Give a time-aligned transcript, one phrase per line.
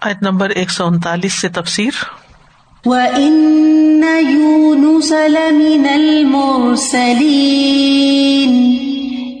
[0.00, 1.90] آیت نمبر ایک سو انتالیس سے تفسیر۔
[2.84, 8.78] وَإِنَّ يُونُسَ لَمِنَ الْمُرْسَلِينَ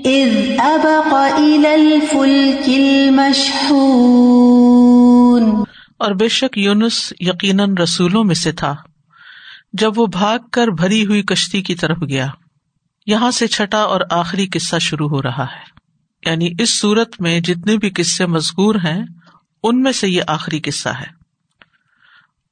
[0.08, 5.62] إِذْ أَبَقَ إِلَى الْفُلْكِ الْمَشْحُونَ
[5.96, 8.74] اور بے شک یونس یقیناً رسولوں میں سے تھا۔
[9.72, 12.26] جب وہ بھاگ کر بھری ہوئی کشتی کی طرف گیا
[13.06, 15.78] یہاں سے چھٹا اور آخری قصہ شروع ہو رہا ہے۔
[16.30, 19.02] یعنی اس صورت میں جتنے بھی قصے مذکور ہیں
[19.62, 21.18] ان میں سے یہ آخری قصہ ہے۔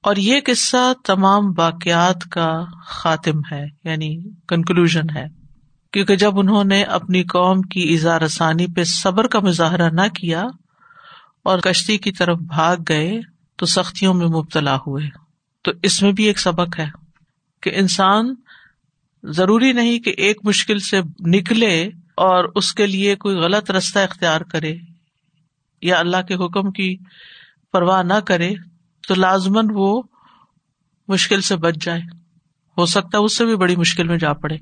[0.03, 5.47] اور یہ قصہ تمام واقعات کا خاتم ہے یعنی کنکلوژ ہے۔
[5.93, 10.43] کیونکہ جب انہوں نے اپنی قوم کی اظہار رسانی پہ صبر کا مظاہرہ نہ کیا
[11.43, 13.21] اور کشتی کی طرف بھاگ گئے،
[13.57, 15.09] تو سختیوں میں مبتلا ہوئے۔
[15.63, 16.87] تو اس میں بھی ایک سبق ہے
[17.63, 18.35] کہ انسان
[19.23, 21.83] ضروری نہیں کہ ایک مشکل سے نکلے
[22.17, 24.77] اور اس کے لیے کوئی غلط رستہ اختیار کرے۔
[25.83, 26.97] یا اللہ کے حکم کی
[27.73, 28.55] پرواہ نہ کرے
[29.09, 30.03] تو لازمن وہ
[31.09, 32.01] مشکل سے بچ جائے۔
[32.77, 34.55] ہو سکتا ہے اس سے بھی بڑی مشکل میں جا پڑے۔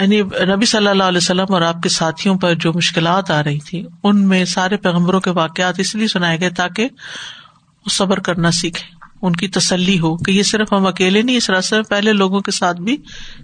[0.00, 3.58] یعنی نبی صلی اللہ علیہ وسلم اور آپ کے ساتھیوں پر جو مشکلات آ رہی
[3.58, 8.50] تھی، ان میں سارے پیغمبروں کے واقعات اس لیے سنائے گئے تاکہ وہ صبر کرنا
[8.50, 12.12] سیکھے ان کی تسلی ہو کہ یہ صرف ہم اکیلے نہیں، اس راستے میں پہلے
[12.12, 12.96] لوگوں کے ساتھ بھی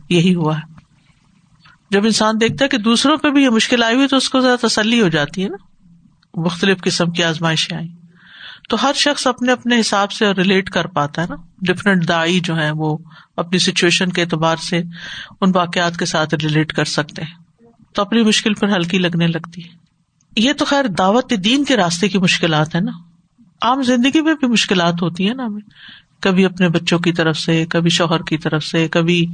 [0.09, 0.75] یہی ہوا ہے۔
[1.91, 4.41] جب انسان دیکھتا ہے کہ دوسروں پہ بھی یہ مشکل آئی ہوئی تو اس کو
[4.41, 5.76] زیادہ تسلی ہو جاتی ہے نا۔
[6.37, 7.89] مختلف قسم کی آزمائشیں آئی
[8.69, 12.57] تو ہر شخص اپنے اپنے حساب سے ریلیٹ کر پاتا ہے نا۔ ڈفرینٹ دائی جو
[12.57, 12.99] ہے وہ
[13.37, 14.83] اپنی سچویشن کے اعتبار سے
[15.41, 17.35] ان واقعات کے ساتھ ریلیٹ کر سکتے ہیں۔
[17.95, 19.69] تو اپنی مشکل پر ہلکی لگنے لگتی ہے۔
[20.37, 22.93] یہ تو خیر دعوت دین کے راستے کی مشکلات ہے نا۔
[23.63, 25.63] عام زندگی میں بھی مشکلات ہوتی ہیں نا۔ ہمیں
[26.23, 29.27] کبھی اپنے بچوں کی طرف سے، کبھی شوہر کی طرف سے، کبھی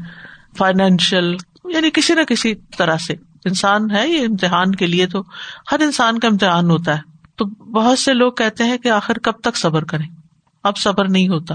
[0.58, 5.22] فائنینشیل یعنی کسی نہ کسی طرح سے۔ انسان ہے، یہ امتحان کے لیے تو
[5.72, 9.32] ہر انسان کا امتحان ہوتا ہے۔ تو بہت سے لوگ کہتے ہیں کہ آخر کب
[9.32, 10.06] تک صبر کریں؟
[10.62, 11.54] اب صبر نہیں ہوتا۔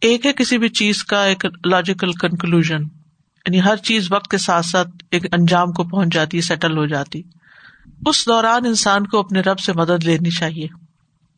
[0.00, 4.66] ایک ہے کسی بھی چیز کا ایک لاجیکل کنکلوژ یعنی ہر چیز وقت کے ساتھ
[4.66, 7.22] ساتھ ایک انجام کو پہنچ جاتی سیٹل ہو جاتی۔
[8.06, 10.66] اس دوران انسان کو اپنے رب سے مدد لینی چاہیے۔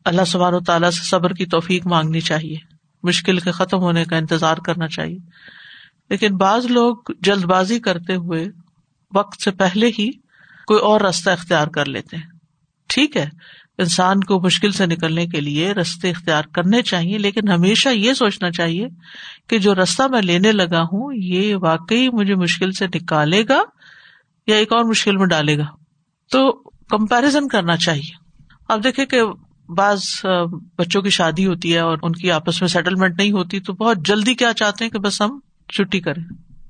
[0.05, 2.55] اللہ سبحان و تعالیٰ سے صبر کی توفیق مانگنی چاہیے۔
[3.03, 5.17] مشکل کے ختم ہونے کا انتظار کرنا چاہیے۔
[6.09, 8.45] لیکن بعض لوگ جلد بازی کرتے ہوئے
[9.15, 10.11] وقت سے پہلے ہی
[10.67, 12.29] کوئی اور راستہ اختیار کر لیتے ہیں۔
[12.87, 13.29] ٹھیک ہے،
[13.77, 18.51] انسان کو مشکل سے نکلنے کے لیے رستے اختیار کرنے چاہیے، لیکن ہمیشہ یہ سوچنا
[18.51, 18.87] چاہیے
[19.49, 23.61] کہ جو رستہ میں لینے لگا ہوں، یہ واقعی مجھے مشکل سے نکالے گا
[24.47, 25.65] یا ایک اور مشکل میں ڈالے گا۔
[26.31, 28.15] تو کمپیرزن کرنا چاہیے۔
[28.69, 29.21] اب دیکھے کہ
[29.75, 30.03] بعض
[30.77, 33.97] بچوں کی شادی ہوتی ہے اور ان کی آپس میں سیٹلمنٹ نہیں ہوتی، تو بہت
[34.05, 35.39] جلدی کیا چاہتے ہیں کہ بس ہم
[35.73, 36.23] چھٹی کریں،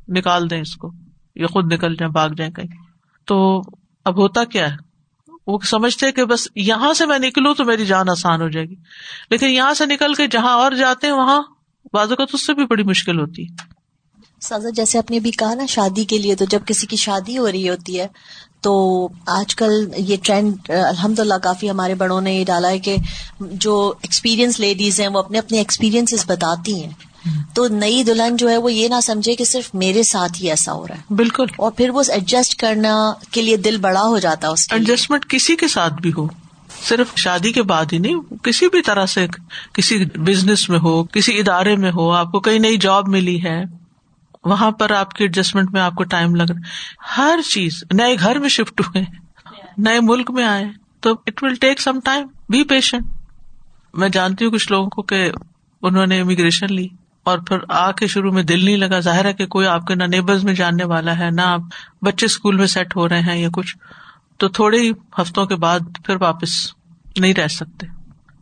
[0.08, 0.92] نکال دیں اس کو۔
[1.38, 2.68] یا خود نکل جائیں، بھاگ جائیں کہیں۔
[3.26, 3.62] تو
[4.06, 4.88] اب ہوتا کیا ہے؟
[5.48, 8.76] وہ سمجھتے کہ بس یہاں سے میں نکلوں تو میری جان آسان ہو جائے گی۔
[9.30, 11.42] لیکن یہاں سے نکل کے جہاں اور جاتے ہیں، وہاں
[11.94, 13.78] بازو کا تو اس سے بھی بڑی مشکل ہوتی ہے۔
[14.42, 17.38] سازا، جیسے آپ نے بھی کہا نا، شادی کے لیے تو جب کسی کی شادی
[17.38, 18.08] ہو رہی ہوتی ہے،
[18.62, 22.96] تو آج کل یہ ٹرینڈ الحمد للہ کافی ہمارے بڑوں نے یہ ڈالا ہے کہ
[23.40, 26.94] جو ایکسپیرئنس لیڈیز ہیں، وہ اپنے اپنے ایکسپیرینس بتاتی ہیں۔
[27.54, 30.74] تو نئی دلہن جو ہے وہ یہ نہ سمجھے کہ صرف میرے ساتھ ہی ایسا
[30.74, 34.48] ہو رہا ہے۔ بالکل۔ اور پھر وہ ایڈجسٹ کرنا کے لیے دل بڑا ہو جاتا
[34.48, 36.28] ہے ایڈجسٹمنٹ کسی کے ساتھ بھی ہو
[36.84, 39.28] صرف شادی کے بعد ہی نہیں کسی بھی طرح سے
[39.74, 43.64] کسی بزنس میں ہو کسی ادارے میں ہو آپ کو کئی نئی جاب ملی ہے
[44.46, 46.60] وہاں پر آپ کی ایڈجسٹمنٹ میں آپ کو ٹائم لگ رہا
[47.18, 49.04] ہر چیز نئے گھر میں شفٹ ہوئے
[49.78, 50.66] نئے ملک میں آئے
[51.00, 53.06] تو it will take some time be patient
[53.94, 55.32] میں جانتی ہوں کچھ لوگوں کو کہ
[55.82, 56.88] انہوں نے امیگریشن لی۔
[57.28, 59.96] اور پھر آ کے شروع میں دل نہیں لگا۔ ظاہر ہے کہ کوئی آپ کے
[59.96, 61.62] نہ نیبرز میں جاننے والا ہے، نہ آپ
[62.02, 63.78] بچے اسکول میں سیٹ ہو رہے ہیں یا کچھ۔
[64.38, 66.74] تو تھوڑے ہی ہفتوں کے بعد پھر واپس
[67.20, 67.88] نہیں رہ سکتے۔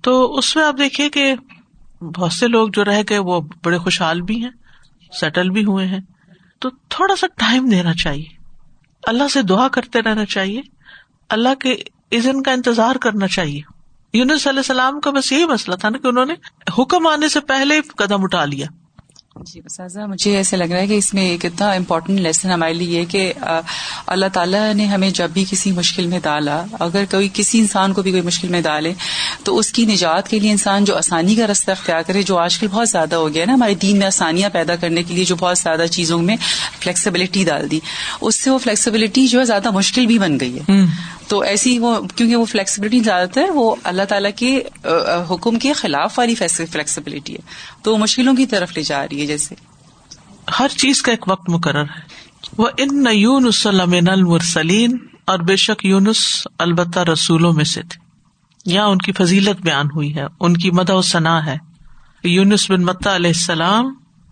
[0.01, 1.35] تو اس میں آپ دیکھیے کہ
[2.01, 4.51] بہت سے لوگ جو رہ گئے، وہ بڑے خوشحال بھی ہیں
[5.19, 5.99] سیٹل بھی ہوئے ہیں۔
[6.59, 8.25] تو تھوڑا سا ٹائم دینا چاہیے۔
[9.07, 10.61] اللہ سے دعا کرتے رہنا چاہیے۔
[11.29, 11.75] اللہ کے
[12.11, 13.74] عزن کا انتظار کرنا چاہیے۔
[14.15, 16.33] یونس علیہ السلام کا بس یہی مسئلہ تھا نا کہ انہوں نے
[16.77, 18.67] حکم آنے سے پہلے قدم اٹھا لیا۔
[19.35, 19.79] جی بس
[20.09, 23.05] مجھے ایسا لگ رہا ہے کہ اس میں ایک اتنا امپورٹنٹ لیسن ہمارے لیے یہ
[23.05, 23.33] کہ
[24.07, 28.01] اللہ تعالیٰ نے ہمیں جب بھی کسی مشکل میں ڈالا اگر کوئی کسی انسان کو
[28.01, 28.93] بھی کوئی مشکل میں ڈالے
[29.43, 32.59] تو اس کی نجات کے لیے انسان جو آسانی کا رستہ اختیار کرے جو آج
[32.59, 35.35] کل بہت زیادہ ہو گیا نا ہمارے دین میں آسانیاں پیدا کرنے کے لیے جو
[35.35, 36.35] بہت زیادہ چیزوں میں
[36.79, 37.79] فلیکسیبلٹی ڈال دی۔
[38.21, 40.81] اس سے وہ فلیکسیبلٹی جو ہے زیادہ مشکل بھی بن گئی ہے۔
[41.27, 44.61] تو ایسی وہ کیونکہ وہ فلیکسیبلٹی زیادہ تر وہ اللہ تعالیٰ کے
[45.29, 47.39] حکم کے خلاف والی فلیکسیبلٹی ہے۔
[47.83, 49.55] تو وہ مشکلوں کی طرف لے جا رہی ہے۔ جیسے۔
[50.59, 52.01] ہر چیز کا ایک وقت مقرر ہے۔
[52.57, 53.49] وہ ان یون
[54.09, 58.05] المرسلین اور بے شک یونس البتہ رسولوں میں سے تھے۔
[58.65, 61.57] یا ان کی فضیلت بیان ہوئی ہے، ان کی مد و ثنا ہے۔
[62.23, 63.85] یونس بن متا علیہ السلام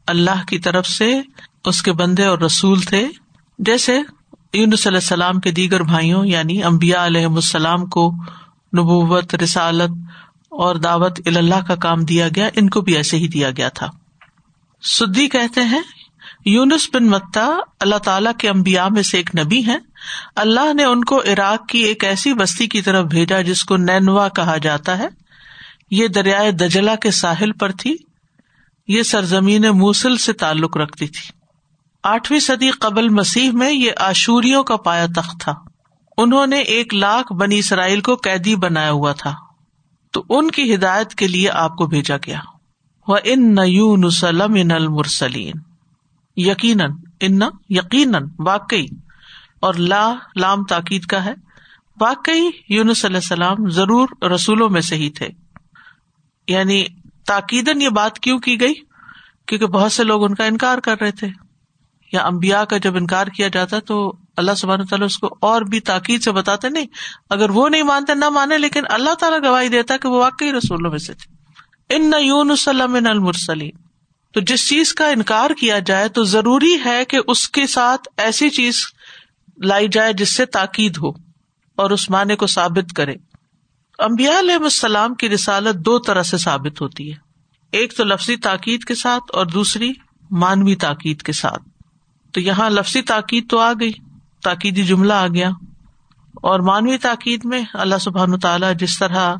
[0.07, 1.21] اللہ کی طرف سے
[1.65, 3.07] اس کے بندے اور رسول تھے۔
[3.59, 3.99] جیسے
[4.53, 8.11] یونس علیہ السلام کے دیگر بھائیوں یعنی امبیا علیہ السلام کو
[8.77, 9.91] نبوت، رسالت
[10.49, 13.87] اور دعوت اللہ کا کام دیا گیا، ان کو بھی ایسے ہی دیا گیا تھا۔
[14.83, 15.81] سدی کہتے ہیں،
[16.45, 17.47] یونس بن متا
[17.79, 19.77] اللہ تعالی کے امبیا میں سے ایک نبی ہے
[20.35, 24.29] اللہ نے ان کو عراق کی ایک ایسی بستی کی طرف بھیجا جس کو نینوا
[24.29, 25.07] کہا جاتا ہے۔
[25.91, 27.95] یہ دریائے دجلا کے ساحل پر تھی۔
[28.87, 31.31] یہ سرزمین موسل سے تعلق رکھتی تھی۔
[32.03, 35.53] آٹھویں صدی قبل مسیح میں یہ آشوریوں کا پایا تخت تھا۔
[36.17, 39.35] انہوں نے ایک لاکھ بنی اسرائیل کو قیدی بنایا ہوا تھا۔
[40.11, 42.39] تو ان کی ہدایت کے لیے آپ کو بھیجا گیا۔
[43.07, 43.55] وہ ان
[44.05, 45.53] نسلم ان المرسلین
[46.37, 47.39] یقیناً، ان،
[47.69, 48.85] یقیناً، واقعی۔
[49.59, 51.33] اور لا، لام تاکید کا ہے۔
[52.01, 55.29] واقعی یونس علیہ السلام ضرور رسولوں میں سے ہی تھے۔
[56.47, 56.85] یعنی
[57.27, 58.73] تاکید یہ بات کیوں کی گئی؟
[59.45, 61.27] کیونکہ بہت سے لوگ ان کا انکار کر رہے تھے۔
[62.13, 65.79] یا امبیا کا جب انکار کیا جاتا تو اللہ سبحانہ تعالیٰ اس کو اور بھی
[65.79, 66.85] تاکید سے بتاتے، نہیں،
[67.29, 70.91] اگر وہ نہیں مانتے، نہ مانے، لیکن اللہ تعالیٰ گواہی دیتا کہ وہ واقعی رسولوں
[70.91, 71.42] میں سے تھے۔
[71.89, 73.71] ان نہ المرسلی
[74.33, 78.49] تو جس چیز کا انکار کیا جائے تو ضروری ہے کہ اس کے ساتھ ایسی
[78.49, 78.75] چیز
[79.63, 81.09] لائی جائے جس سے تاکید ہو
[81.75, 83.15] اور اس معنی کو ثابت کرے۔
[83.99, 87.17] امبیا علیہ السلام کی رسالت دو طرح سے ثابت ہوتی ہے۔
[87.71, 89.93] ایک تو لفظی تاکید کے ساتھ اور دوسری
[90.31, 91.63] مانوی تاکید کے ساتھ۔
[92.33, 93.91] تو یہاں لفظی تاکید تو آ گئی،
[94.43, 95.49] تاکیدی جملہ آ گیا۔
[96.33, 99.35] اور مانوی تاکید میں اللہ سبحان تعالیٰ جس طرح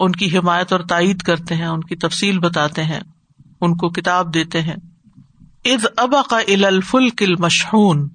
[0.00, 3.00] ان کی حمایت اور تائید کرتے ہیں، ان کی تفصیل بتاتے ہیں،
[3.60, 4.76] ان کو کتاب دیتے ہیں۔
[5.64, 6.36] اد ابا کا
[6.66, 8.08] الفل کل مشہون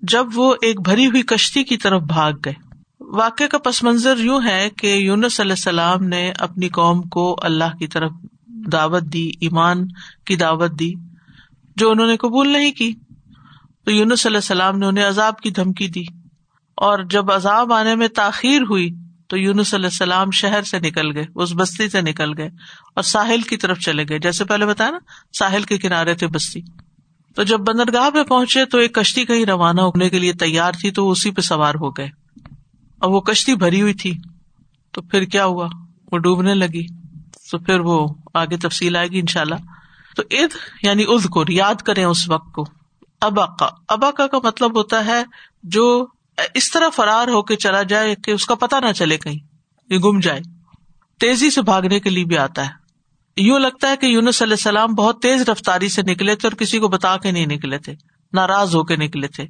[0.00, 2.52] جب وہ ایک بھری ہوئی کشتی کی طرف بھاگ گئے۔
[3.00, 7.76] واقع کا پس منظر یوں ہے کہ یونس علیہ السلام نے اپنی قوم کو اللہ
[7.78, 8.10] کی طرف
[8.46, 9.86] دعوت دی، ایمان
[10.26, 10.92] کی دعوت دی،
[11.76, 12.92] جو انہوں نے قبول نہیں کی۔
[13.84, 16.04] تو یونس علیہ السلام نے انہیں عذاب کی دھمکی دی۔
[16.74, 18.90] اور جب عذاب آنے میں تاخیر ہوئی
[19.32, 22.46] تو یونس علیہ السلام شہر سے نکل گئے، اس بستی سے نکل گئے
[22.94, 24.98] اور ساحل کی طرف چلے گئے۔ جیسے پہلے بتایا نا،
[25.38, 26.60] ساحل کے کنارے تھے بستی۔
[27.36, 30.90] تو جب بندرگاہ پہ پہنچے تو ایک کشتی کہیں روانہ ہونے کے لیے تیار تھی
[30.90, 32.06] تو اسی پہ سوار ہو گئے۔
[33.00, 34.18] اور وہ کشتی بھری ہوئی تھی
[34.92, 35.68] تو پھر کیا ہوا؟
[36.12, 36.86] وہ ڈوبنے لگی۔
[37.50, 39.54] تو پھر وہ آگے تفصیل آئے گی ان شاء اللہ
[40.16, 40.50] تو عید
[40.82, 42.64] یعنی اد کو یاد کریں اس وقت کو۔
[43.20, 45.24] ابا کا ابا کا مطلب ہوتا ہے
[45.62, 46.06] جو
[46.54, 49.38] اس طرح فرار ہو کے چلا جائے کہ اس کا پتا نہ چلے کہیں،
[49.90, 50.40] یہ گم جائے۔
[51.20, 52.82] تیزی سے بھاگنے کے لیے بھی آتا ہے۔
[53.36, 56.78] یوں لگتا ہے کہ یونس علیہ السلام بہت تیز رفتاری سے نکلے تھے اور کسی
[56.78, 57.94] کو بتا کے نہیں نکلے تھے،
[58.32, 59.44] ناراض ہو کے نکلے تھے۔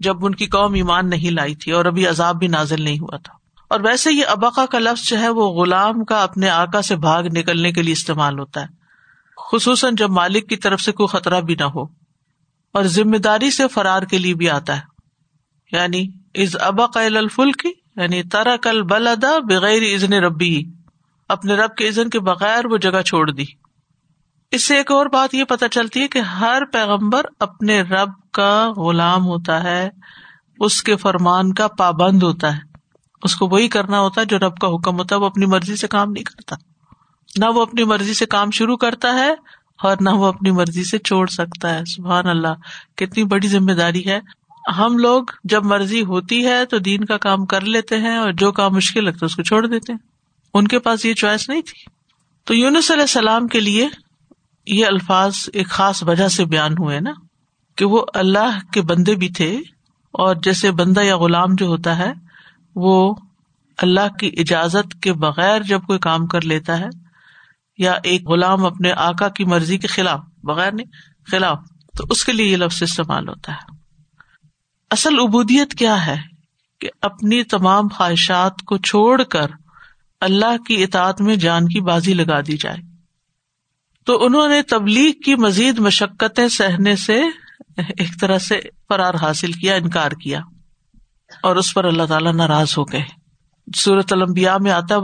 [0.00, 3.16] جب ان کی قوم ایمان نہیں لائی تھی اور ابھی عذاب بھی نازل نہیں ہوا
[3.16, 3.34] تھا۔
[3.70, 7.22] اور ویسے یہ ابقا کا لفظ جو ہے وہ غلام کا اپنے آکا سے بھاگ
[7.22, 8.66] نکلنے کے لیے استعمال ہوتا ہے۔
[9.50, 11.82] خصوصاً جب مالک کی طرف سے کوئی خطرہ بھی نہ ہو۔
[12.72, 14.89] اور ذمہ داری سے فرار کے لیے بھی آتا ہے۔
[15.72, 20.64] یعنی از ابا قل الفل کی یعنی ترا کل بلدا بغیر ازن ربی،
[21.28, 23.44] اپنے رب کے عزن کے بغیر وہ جگہ چھوڑ دی۔
[24.50, 28.72] اس سے ایک اور بات یہ پتا چلتی ہے کہ ہر پیغمبر اپنے رب کا
[28.76, 29.90] غلام ہوتا ہے،
[30.58, 32.60] اس کے فرمان کا پابند ہوتا ہے۔
[33.22, 35.76] اس کو وہی کرنا ہوتا ہے جو رب کا حکم ہوتا ہے، وہ اپنی مرضی
[35.76, 36.56] سے کام نہیں کرتا۔
[37.38, 39.30] نہ وہ اپنی مرضی سے کام شروع کرتا ہے
[39.82, 42.54] اور نہ وہ اپنی مرضی سے چھوڑ سکتا ہے۔ سبحان اللہ،
[42.96, 44.20] کتنی بڑی ذمہ داری ہے۔
[44.78, 48.52] ہم لوگ جب مرضی ہوتی ہے تو دین کا کام کر لیتے ہیں اور جو
[48.52, 49.98] کام مشکل لگتا ہے اس کو چھوڑ دیتے ہیں۔
[50.54, 51.90] ان کے پاس یہ چوائس نہیں تھی۔
[52.44, 53.88] تو یونس علیہ السلام کے لیے
[54.66, 57.10] یہ الفاظ ایک خاص وجہ سے بیان ہوئے نا
[57.76, 59.56] کہ وہ اللہ کے بندے بھی تھے
[60.12, 62.12] اور جیسے بندہ یا غلام جو ہوتا ہے،
[62.76, 63.14] وہ
[63.78, 66.88] اللہ کی اجازت کے بغیر جب کوئی کام کر لیتا ہے
[67.78, 70.86] یا ایک غلام اپنے آکا کی مرضی کے خلاف، بغیر نہیں،
[71.30, 71.58] خلاف،
[71.98, 73.79] تو اس کے لیے یہ لفظ استعمال ہوتا ہے۔
[74.90, 76.16] اصل ابودیت کیا ہے
[76.80, 79.46] کہ اپنی تمام خواہشات کو چھوڑ کر
[80.20, 82.76] اللہ کی اطاعت میں جان کی بازی لگا دی جائے۔
[84.04, 87.22] تو انہوں نے تبلیغ کی مزید مشقتیں سہنے سے
[87.76, 90.40] ایک طرح سے فرار حاصل کیا، انکار کیا۔
[91.42, 93.02] اور اس پر اللہ تعالیٰ ناراض ہو گئے۔
[93.76, 94.98] صورت المبیا میں آتا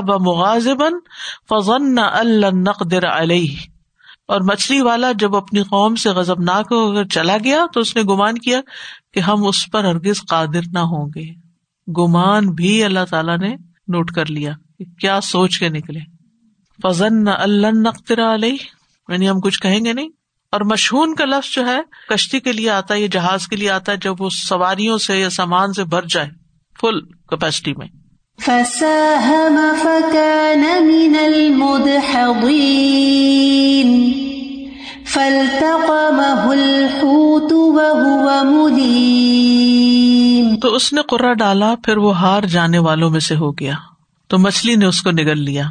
[0.00, 0.92] ب مغازبن
[1.48, 3.56] فضن اللہ علیہ
[4.28, 7.96] اور مچھلی والا جب اپنی قوم سے غزب ناک ہو کر چلا گیا تو اس
[7.96, 8.60] نے گمان کیا
[9.14, 11.44] کہ ہم اس پر ہرگز قادر نہ ہوں گے۔
[12.00, 13.56] گمان بھی اللہ تعالیٰ نے
[13.88, 16.00] نوٹ کر لیا کہ کیا سوچ کے نکلے۔
[16.82, 18.56] فضن اللہ نقطر علیہ
[19.08, 20.08] یعنی ہم کچھ کہیں گے نہیں۔
[20.52, 21.78] اور مشہور کا لفظ جو ہے،
[22.08, 25.20] کشتی کے لیے آتا ہے یا جہاز کے لیے آتا ہے، جب وہ سواریوں سے
[25.20, 26.28] یا سامان سے بھر جائے
[26.80, 27.86] فل کیپیسٹی میں۔
[28.42, 34.12] فساهم فكان من المدحضين.
[35.06, 40.56] فالتقمه الحوت وهو مليم.
[40.56, 43.74] تو اس نے قرا ڈالا، پھر وہ ہار جانے والوں میں سے ہو گیا۔
[44.28, 45.64] تو مچھلی نے اس کو نگل لیا،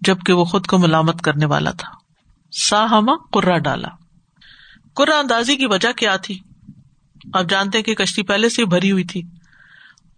[0.00, 1.88] جبکہ وہ خود کو ملامت کرنے والا تھا۔
[2.52, 3.88] سا ہما قرا ڈالا۔
[4.94, 6.38] قرا اندازی کی وجہ کیا تھی؟
[7.34, 9.22] آپ جانتے کہ کشتی پہلے سے بھری ہوئی تھی۔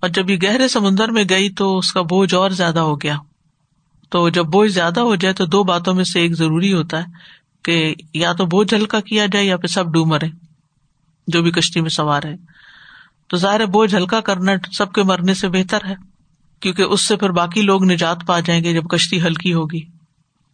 [0.02, 3.16] اور جب یہ گہرے سمندر میں گئی تو اس کا بوجھ اور زیادہ ہو گیا۔
[4.11, 7.04] تو جب بوجھ زیادہ ہو جائے تو دو باتوں میں سے ایک ضروری ہوتا ہے
[7.64, 10.26] کہ یا تو بوجھ ہلکا کیا جائے یا پھر سب ڈوب مرے،
[11.26, 12.37] جو بھی کشتی میں سوار ہے۔
[13.28, 15.94] تو ظاہر بوجھ ہلکا کرنا سب کے مرنے سے بہتر ہے،
[16.61, 19.80] کیونکہ اس سے پھر باقی لوگ نجات پا جائیں گے جب کشتی ہلکی ہوگی۔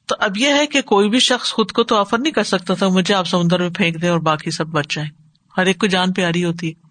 [0.07, 2.75] تو اب یہ ہے کہ کوئی بھی شخص خود کو تو آفر نہیں کر سکتا
[2.75, 5.11] تھا، مجھے آپ سمندر میں پھینک دیں اور باقی سب بچ جائیں۔
[5.59, 6.88] ہر ایک کو جان پیاری ہوتی ہے۔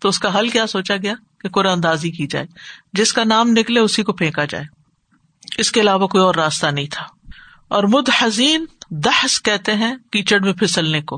[0.00, 2.46] تو اس کا حل کیا سوچا گیا کہ قرآن اندازی کی جائے۔
[2.92, 4.64] جس کا نام نکلے اسی کو پھینکا جائے۔
[5.58, 7.06] اس کے علاوہ کوئی اور راستہ نہیں تھا۔
[7.68, 11.16] اور مد حزین دہس کہتے ہیں کیچڑ میں پھسلنے کو۔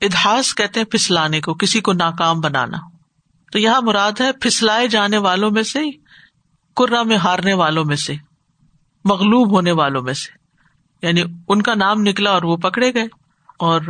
[0.00, 2.78] ادہاس کہتے ہیں پھسلانے کو، کسی کو ناکام بنانا۔
[3.52, 5.80] تو یہاں مراد ہے پھسلائے جانے والوں میں سے
[6.76, 8.14] کرا میں ہارنے والوں میں سے،
[9.04, 10.40] مغلوب ہونے والوں میں سے۔
[11.06, 13.04] یعنی ان کا نام نکلا اور وہ پکڑے گئے۔
[13.58, 13.80] اور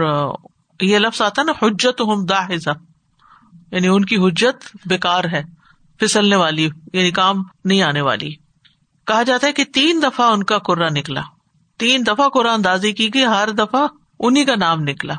[0.81, 2.71] یہ لفظ آتا نا حجت ہم داحزہ
[3.73, 5.43] یعنی ان کی حجت بےکار ہے،
[5.99, 8.35] پھسلنے والی یعنی کام نہیں آنے والی۔
[9.07, 11.21] کہا جاتا ہے کہ تین دفعہ ان کا کرا نکلا۔
[11.79, 13.87] تین دفعہ قرآن اندازی کی گئی، ہر دفعہ
[14.21, 15.15] انہیں کا نام نکلا۔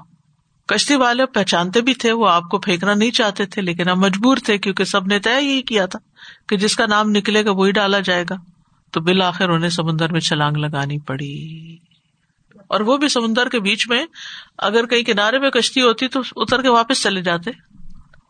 [0.67, 4.37] کشتی والے پہچانتے بھی تھے، وہ آپ کو پھینکنا نہیں چاہتے تھے، لیکن اب مجبور
[4.45, 5.99] تھے کیونکہ سب نے طے یہی کیا تھا
[6.49, 8.35] کہ جس کا نام نکلے گا وہی ڈالا جائے گا۔
[8.91, 11.75] تو بالآخر انہیں سمندر میں چھلانگ لگانی پڑی۔
[12.67, 14.05] اور وہ بھی سمندر کے بیچ میں
[14.57, 17.51] اگر کہیں کنارے میں کشتی ہوتی تو اتر کے واپس چلے جاتے۔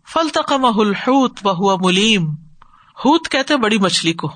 [0.08, 2.32] فلتقم الحوت و ہوا ملیم
[3.06, 4.32] ہوت کہتے بڑی مچھلی کو،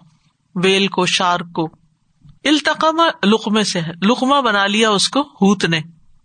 [0.55, 1.69] ویل کو، شارک کو۔
[2.43, 5.81] التقم لقمے سے ہے لقمہ بنا لیا اس کو ہوت نے۔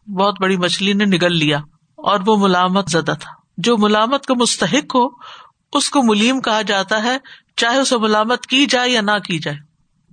[0.06, 1.58] بہت بڑی مچھلی نے نگل لیا
[1.96, 5.08] اور وہ ملامت زدہ تھا۔ جو ملامت کا مستحق ہو،
[5.72, 7.18] اس کو ملیم کہا جاتا ہے،
[7.56, 9.56] چاہے اسے ملامت کی جائے یا نہ کی جائے۔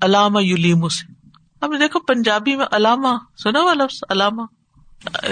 [0.02, 1.14] علامہ یلیم اسے
[1.62, 3.08] اب دیکھو، پنجابی میں علامہ،
[3.44, 4.42] سنا ہوا لفظ، علامہ۔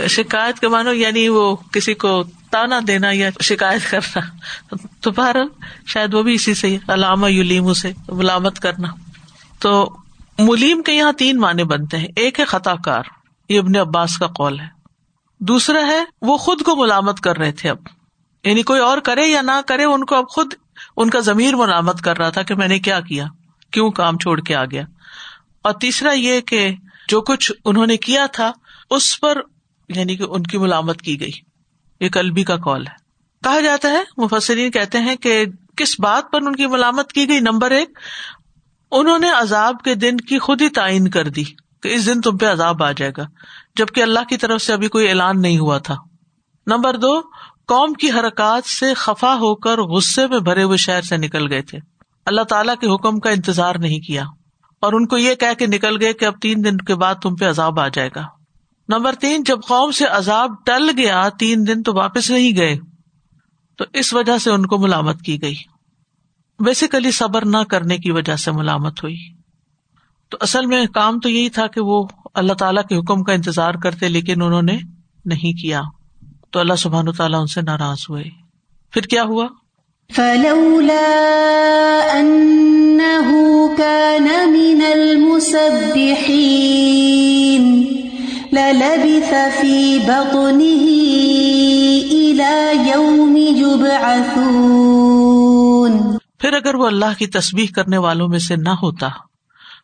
[0.08, 2.24] شکایت کے مانو یعنی وہ کسی کو
[2.55, 5.47] تانا دینا یا شکایت کرنا، تو بہرحال
[5.88, 8.88] شاید وہ بھی اسی سے علامہ یلیم اسے ملامت کرنا۔
[9.59, 9.95] تو
[10.39, 13.03] ملیم کے یہاں تین معنی بنتے ہیں۔ ایک ہے خطا کار
[13.50, 14.67] یہ ابن عباس کا قول ہے۔
[15.39, 17.77] دوسرا ہے، وہ خود کو ملامت کر رہے تھے اب۔
[18.43, 20.53] یعنی کوئی اور کرے یا نہ کرے، ان کو اب خود
[20.97, 23.27] ان کا ضمیر ملامت کر رہا تھا کہ میں نے کیا کیا،
[23.71, 24.83] کیوں کام چھوڑ کے آ گیا۔
[25.63, 26.75] اور تیسرا یہ کہ
[27.07, 28.51] جو کچھ انہوں نے کیا تھا،
[28.89, 29.41] اس پر
[29.89, 31.54] یعنی کہ ان کی ملامت کی گئی۔
[32.00, 33.06] یہ کلبی کا کال ہے۔
[33.44, 35.46] کہا جاتا ہے، مفسرین کہتے ہیں کہ
[35.78, 38.00] کس بات پر ان کی ملامت کی گئی؟ نمبر ایک،
[38.92, 41.44] انہوں نے عذاب کے دن کی خود ہی تعین کر دی
[41.84, 43.24] کہ اس دن تم پہ عذاب آ جائے گا،
[43.75, 45.96] جبکہ اللہ کی طرف سے ابھی کوئی اعلان نہیں ہوا تھا۔
[46.68, 47.22] نمبر دو،
[47.68, 51.62] قوم کی حرکات سے خفا ہو کر غصے میں بھرے ہوئے شہر سے نکل گئے
[51.62, 51.80] تھے۔
[52.25, 54.24] اللہ تعالیٰ کے حکم کا انتظار نہیں کیا۔
[54.82, 57.36] اور ان کو یہ کہہ کہ نکل گئے کہ اب تین دن کے بعد تم
[57.36, 58.28] پہ عذاب آ جائے گا۔
[58.89, 62.77] نمبر تین، جب قوم سے عذاب ٹل گیا، تین دن تو واپس نہیں گئے،
[63.77, 65.56] تو اس وجہ سے ان کو ملامت کی گئی۔
[66.60, 69.15] بیسیکلی صبر نہ کرنے کی وجہ سے ملامت ہوئی۔
[70.30, 73.74] تو اصل میں کام تو یہی تھا کہ وہ اللہ تعالیٰ کے حکم کا انتظار
[73.74, 74.77] کرتے، لیکن انہوں نے
[75.25, 75.82] نہیں کیا۔
[76.51, 78.24] تو اللہ سبحان تعالیٰ ان سے ناراض ہوئے۔
[78.92, 79.48] پھر کیا ہوا؟
[88.54, 90.86] للبث في بطنه
[92.12, 96.18] إلى يوم يبعثون.
[96.40, 99.10] پھر اگر وہ اللہ کی تصبیح کرنے والوں میں سے نہ ہوتا،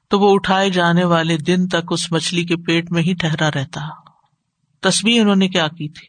[0.10, 3.82] تو وہ اٹھائے جانے والے دن تک اس مچھلی کے پیٹ میں ہی ٹھہرا رہتا۔
[4.82, 6.08] تصویر انہوں نے کیا کی تھی؟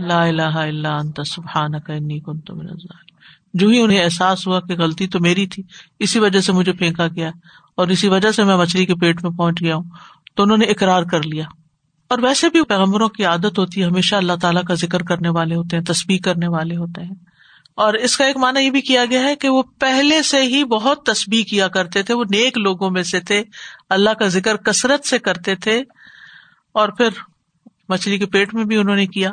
[0.00, 3.14] لا الہ الا انت، سبحانک انی کنت من الظالمین۔
[3.54, 5.62] جو ہی انہیں احساس ہوا کہ غلطی تو میری تھی،
[5.98, 7.30] اسی وجہ سے مجھے پھینکا گیا
[7.76, 9.84] اور اسی وجہ سے میں مچھلی کے پیٹ میں پہنچ گیا ہوں۔
[10.36, 11.44] تو انہوں نے اقرار کر لیا۔
[12.08, 15.54] اور ویسے بھی پیغمبروں کی عادت ہوتی ہے، ہمیشہ اللہ تعالیٰ کا ذکر کرنے والے
[15.54, 17.14] ہوتے ہیں تصویر کرنے والے ہوتے ہیں۔
[17.74, 20.64] اور اس کا ایک مانا یہ بھی کیا گیا ہے کہ وہ پہلے سے ہی
[20.64, 23.44] بہت تصبیح کیا کرتے تھے، وہ نیک لوگوں میں سے تھے،
[23.90, 25.82] اللہ کا ذکر کثرت سے کرتے تھے۔
[26.74, 27.08] اور پھر
[27.88, 29.30] مچھلی کے پیٹ میں بھی انہوں نے کیا۔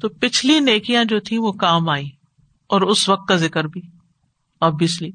[0.00, 2.10] تو پچھلی نیکیاں جو تھی وہ کام آئی
[2.66, 3.80] اور اس وقت کا ذکر بھی۔
[4.60, 5.10] آبیسلی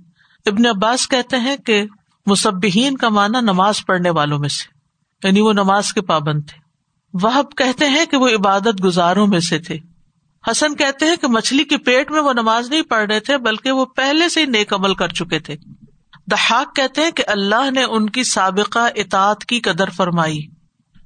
[0.45, 1.85] ابن عباس کہتے ہیں کہ
[2.25, 4.76] مصبین کا مانا نماز پڑھنے والوں میں سے۔
[5.23, 6.67] یعنی وہ نماز کے پابند تھے۔
[7.13, 9.77] وہ کہتے ہیں کہ وہ عبادت گزاروں میں سے تھے۔
[10.51, 13.71] حسن کہتے ہیں کہ مچھلی کے پیٹ میں وہ نماز نہیں پڑھ رہے تھے، بلکہ
[13.71, 15.55] وہ پہلے سے ہی نیک عمل کر چکے تھے۔
[16.31, 20.39] دہاق کہتے ہیں کہ اللہ نے ان کی سابقہ اطاعت کی قدر فرمائی۔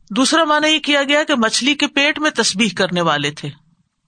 [0.10, 3.50] دوسرا مانا یہ کیا گیا کہ مچھلی کے پیٹ میں تصبیح کرنے والے تھے۔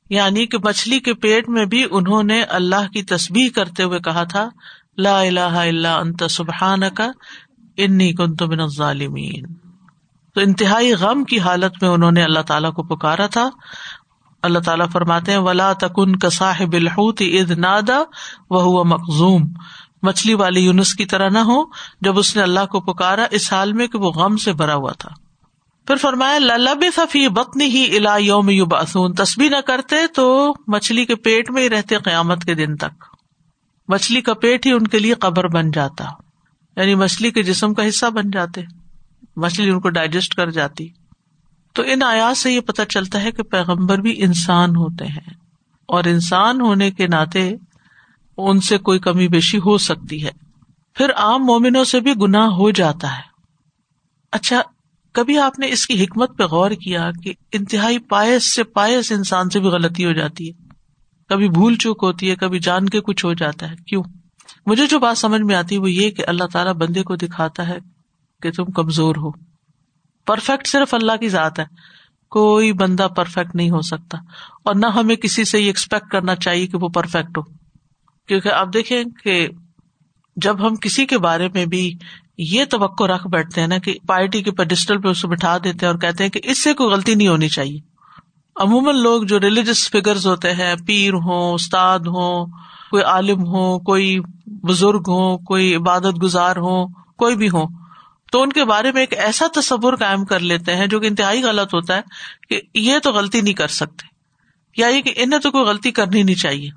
[0.09, 4.23] یعنی کہ مچھلی کے پیٹ میں بھی انہوں نے اللہ کی تصبیح کرتے ہوئے کہا
[4.23, 4.49] تھا،
[4.97, 7.11] لا الہ الا انت سبحان کا
[7.77, 9.62] انی کن تو من ظالمین
[10.35, 13.49] تو انتہائی غم کی حالت میں انہوں نے اللہ تعالیٰ کو پکارا تھا۔
[14.43, 18.03] اللہ تعالیٰ فرماتے ہیں، ولا تکن کا صاحب الحوت اد نادا
[18.49, 19.41] وہ مخزوم
[20.01, 21.63] مچھلی والی یونس کی طرح نہ ہو،
[22.01, 24.91] جب اس نے اللہ کو پکارا اس حال میں کہ وہ غم سے بھرا ہوا
[24.91, 25.09] تھا۔
[25.87, 31.05] پھر فرمایا لب صفی بتنی ہی الا یوم یو باسون تصبی نہ کرتے تو مچھلی
[31.05, 33.05] کے پیٹ میں ہی رہتے قیامت کے دن تک۔
[33.87, 36.05] مچھلی کا پیٹ ہی ان کے لیے قبر بن جاتا۔
[36.77, 38.61] یعنی مچھلی کے جسم کا حصہ بن جاتے۔
[39.35, 40.87] مچھلی ان کو ڈائجسٹ کر جاتی۔
[41.73, 45.33] تو ان آیات سے یہ پتا چلتا ہے کہ پیغمبر بھی انسان ہوتے ہیں۔
[45.87, 47.55] اور انسان ہونے کے ناطے
[48.37, 50.31] ان سے کوئی کمی بیشی ہو سکتی ہے۔
[50.93, 53.21] پھر عام مومنوں سے بھی گنا ہو جاتا ہے۔
[54.31, 54.61] اچھا
[55.13, 59.49] کبھی آپ نے اس کی حکمت پہ غور کیا کہ انتہائی پائس سے پائس انسان
[59.49, 60.53] سے بھی غلطی ہو جاتی ہے؟
[61.29, 64.03] کبھی بھول چوک ہوتی ہے، کبھی جان کے کچھ ہو جاتا ہے۔ کیوں؟
[64.65, 67.67] مجھے جو بات سمجھ میں آتی ہے وہ یہ کہ اللہ تعالیٰ بندے کو دکھاتا
[67.67, 67.77] ہے
[68.43, 69.31] کہ تم کمزور ہو۔
[70.25, 71.65] پرفیکٹ صرف اللہ کی ذات ہے۔
[72.29, 74.17] کوئی بندہ پرفیکٹ نہیں ہو سکتا۔
[74.63, 77.41] اور نہ ہمیں کسی سے یہ ایکسپیکٹ کرنا چاہیے کہ وہ پرفیکٹ ہو۔
[78.27, 79.47] کیونکہ آپ دیکھیں کہ
[80.35, 81.93] جب ہم کسی کے بارے میں بھی
[82.37, 85.93] یہ توقع رکھ بیٹھتے ہیں نا کہ پارٹی کے پیڈسٹل پہ اسے بٹھا دیتے ہیں
[85.93, 87.79] اور کہتے ہیں کہ اس سے کوئی غلطی نہیں ہونی چاہیے۔
[88.55, 92.45] عموماً لوگ جو ریلیجس فگرز ہوتے ہیں، پیر ہوں، استاد ہوں،
[92.89, 97.82] کوئی عالم ہو کوئی بزرگ ہو کوئی عبادت گزار ہو کوئی بھی ہو
[98.33, 101.43] تو ان کے بارے میں ایک ایسا تصور قائم کر لیتے ہیں جو کہ انتہائی
[101.43, 102.01] غلط ہوتا ہے
[102.49, 104.07] کہ یہ تو غلطی نہیں کر سکتے،
[104.77, 106.69] یا یہ کہ انہیں تو کوئی غلطی کرنی نہیں چاہیے۔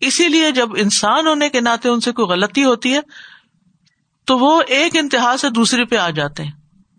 [0.00, 3.00] اسی لیے جب انسان ہونے کے ناطے ان سے کوئی غلطی ہوتی ہے،
[4.26, 6.52] تو وہ ایک انتہا سے دوسرے پہ آ جاتے ہیں۔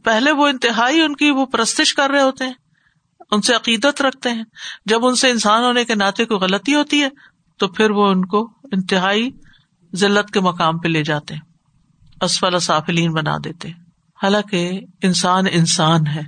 [0.03, 2.53] پہلے وہ انتہائی ان کی وہ پرستش کر رہے ہوتے ہیں،
[3.31, 4.43] ان سے عقیدت رکھتے ہیں۔
[4.85, 7.09] جب ان سے انسان ہونے کے ناطے کوئی غلطی ہوتی ہے،
[7.59, 9.29] تو پھر وہ ان کو انتہائی
[9.95, 11.41] ذلت کے مقام پہ لے جاتے ہیں،
[12.21, 13.88] اسفل صافلین بنا دیتے ہیں۔
[14.23, 16.21] حالانکہ انسان انسان ہے،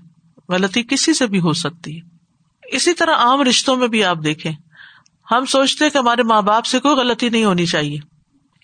[0.49, 2.01] غلطی کسی سے بھی ہو سکتی ہے۔
[2.75, 4.51] اسی طرح عام رشتوں میں بھی آپ دیکھیں،
[5.32, 7.97] ہم سوچتے کہ ہمارے ماں باپ سے کوئی غلطی نہیں ہونی چاہیے۔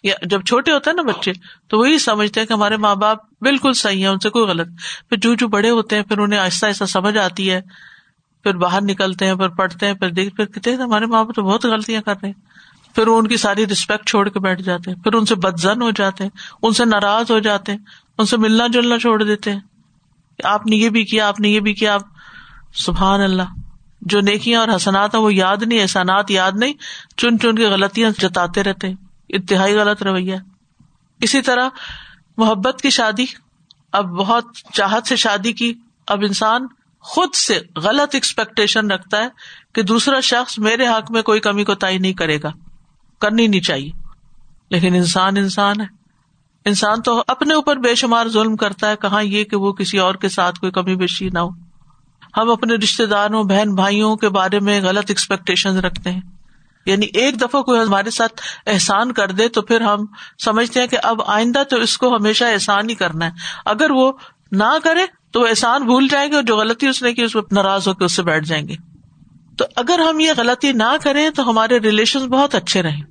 [0.03, 1.31] یا جب چھوٹے ہوتے ہیں نا بچے،
[1.67, 4.67] تو وہی سمجھتے ہیں کہ ہمارے ماں باپ بالکل صحیح ہے ان سے کوئی غلط۔
[5.09, 7.61] پھر جو جو بڑے ہوتے ہیں، پھر انہیں آہستہ آہستہ سمجھ آتی ہے۔
[8.43, 11.35] پھر باہر نکلتے ہیں، پھر پڑھتے ہیں، پھر دیکھ، پھر کہتے ہیں ہمارے ماں باپ
[11.35, 12.41] تو بہت غلطیاں کر رہے ہیں۔
[12.95, 15.81] پھر وہ ان کی ساری رسپیکٹ چھوڑ کے بیٹھ جاتے ہیں، پھر ان سے بدزن
[15.81, 17.79] ہو جاتے ہیں، ان سے ناراض ہو جاتے ہیں۔
[18.17, 19.59] ان سے ملنا جلنا چھوڑ دیتے ہیں۔
[20.43, 22.01] آپ نے یہ بھی کیا، آپ نے یہ بھی کیا، آپ
[22.73, 23.43] سبحان اللہ۔
[24.01, 26.73] جو نیکیاں اور حسنات ہیں، وہ یاد نہیں، احسانات یاد نہیں،
[27.17, 28.95] چن چن کے غلطیاں جتاتے رہتے ہیں۔
[29.29, 30.35] انتہائی غلط رویہ۔
[31.21, 31.69] اسی طرح
[32.37, 33.25] محبت کی شادی۔
[33.91, 35.73] اب بہت چاہت سے شادی کی۔
[36.07, 36.67] اب انسان
[36.99, 39.27] خود سے غلط ایکسپیکٹیشن رکھتا ہے
[39.75, 42.51] کہ دوسرا شخص میرے حق میں کوئی کمی کو تعین نہیں کرے گا۔
[43.21, 43.91] کرنی نہیں چاہیے۔
[44.69, 45.96] لیکن انسان انسان ہے۔
[46.67, 50.15] انسان تو اپنے اوپر بے شمار ظلم کرتا ہے، کہاں یہ کہ وہ کسی اور
[50.15, 51.49] کے ساتھ کوئی کمی بیشی نہ ہو۔
[52.37, 56.21] ہم اپنے رشتے داروں، بہن بھائیوں کے بارے میں غلط ایکسپیکٹیشن رکھتے ہیں۔
[56.85, 60.05] یعنی ایک دفعہ کوئی ہمارے ساتھ احسان کر دے تو پھر ہم
[60.45, 63.31] سمجھتے ہیں کہ اب آئندہ تو اس کو ہمیشہ احسان ہی کرنا ہے۔
[63.65, 64.11] اگر وہ
[64.51, 67.33] نہ کرے تو وہ احسان بھول جائیں گے اور جو غلطی اس نے کی اس
[67.33, 68.75] پہ ناراض ہو کے اس سے بیٹھ جائیں گے۔
[69.57, 73.01] تو اگر ہم یہ غلطی نہ کریں تو ہمارے ریلیشن بہت اچھے رہیں۔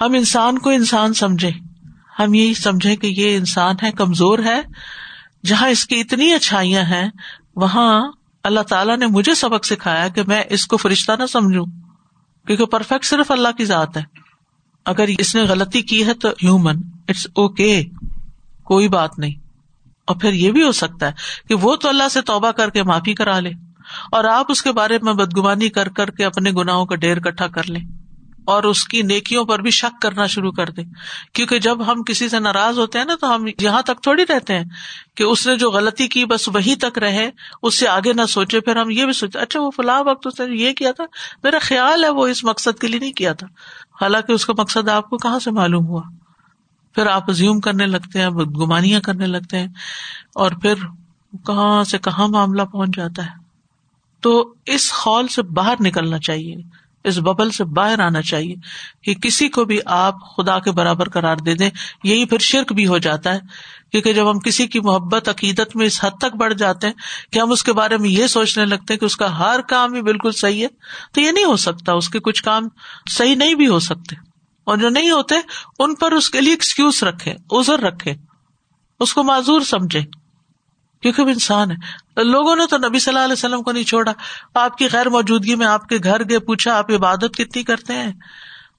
[0.00, 1.50] ہم انسان کو انسان سمجھے
[2.18, 4.60] ہم یہی سمجھے کہ یہ انسان ہے، کمزور ہے۔
[5.46, 7.08] جہاں اس کی اتنی اچھائیاں ہیں،
[7.56, 8.02] وہاں
[8.44, 11.64] اللہ تعالیٰ نے مجھے سبق سکھایا کہ میں اس کو فرشتہ نہ سمجھوں،
[12.46, 14.02] کیونکہ پرفیکٹ صرف اللہ کی ذات ہے۔
[14.84, 16.76] اگر اس نے غلطی کی ہے تو ہیومن
[17.08, 17.84] اٹس اوکے
[18.64, 19.34] کوئی بات نہیں۔
[20.04, 21.12] اور پھر یہ بھی ہو سکتا ہے
[21.48, 23.50] کہ وہ تو اللہ سے توبہ کر کے معافی کرا لے،
[24.12, 27.46] اور آپ اس کے بارے میں بدگمانی کر کر کے اپنے گناہوں کا ڈیر کٹھا
[27.46, 27.84] کر لیں۔
[28.44, 30.84] اور اس کی نیکیوں پر بھی شک کرنا شروع کر دیں۔
[31.32, 34.56] کیونکہ جب ہم کسی سے ناراض ہوتے ہیں نا، تو ہم یہاں تک تھوڑی رہتے
[34.58, 34.64] ہیں
[35.16, 37.30] کہ اس نے جو غلطی کی، بس وہی تک رہے،
[37.62, 40.40] اس سے آگے نہ سوچے۔ پھر ہم یہ بھی سوچے اچھا وہ فلاح وقت اس
[40.40, 41.04] نے یہ کیا تھا؟
[41.42, 43.46] میرا خیال ہے وہ اس مقصد کے لیے نہیں کیا تھا۔
[44.00, 46.02] حالانکہ اس کا مقصد آپ کو کہاں سے معلوم ہوا؟
[46.94, 49.68] پھر آپ زیوم کرنے لگتے ہیں گمانیاں کرنے لگتے ہیں،
[50.34, 50.74] اور پھر
[51.46, 53.40] کہاں سے کہاں معاملہ پہنچ جاتا ہے۔
[54.20, 56.56] تو اس خال سے باہر نکلنا چاہیے۔
[57.04, 58.54] اس ببل سے باہر آنا چاہیے
[59.02, 61.70] کہ کسی کو بھی آپ خدا کے برابر قرار دے دیں۔
[62.04, 63.38] یہی پھر شرک بھی ہو جاتا ہے۔
[63.92, 66.94] کیونکہ جب ہم کسی کی محبت، عقیدت میں اس حد تک بڑھ جاتے ہیں
[67.32, 69.94] کہ ہم اس کے بارے میں یہ سوچنے لگتے ہیں کہ اس کا ہر کام
[69.94, 70.68] ہی بالکل صحیح ہے،
[71.12, 72.62] تو یہ نہیں ہو سکتا۔ اس کے کچھ کام
[73.10, 74.16] صحیح نہیں بھی ہو سکتے۔
[74.64, 75.34] اور جو نہیں ہوتے،
[75.78, 78.14] ان پر اس کے لیے ایکسکیوز رکھے ازر رکھے
[79.00, 80.00] اس کو معذور سمجھے
[81.02, 81.76] کیونکہ وہ انسان ہے۔
[82.24, 84.12] لوگوں نے تو نبی صلی اللہ علیہ وسلم کو نہیں چھوڑا۔
[84.54, 88.12] آپ کی غیر موجودگی میں آپ کے گھر گئے، پوچھا، آپ عبادت کتنی کرتے ہیں؟